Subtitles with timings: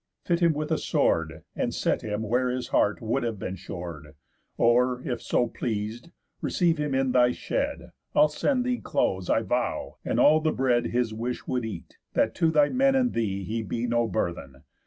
[0.25, 4.15] Fit him with a sword, And set him where his heart would have been shor'd;
[4.57, 6.09] Or, if so pleas'd,
[6.41, 10.87] receive him in thy shed, I'll send thee clothes, I vow, and all the bread
[10.87, 14.63] His wish would eat, that to thy men and thee He be no burthen.